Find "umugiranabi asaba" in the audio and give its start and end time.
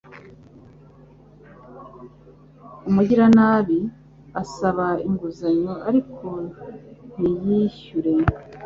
2.89-4.85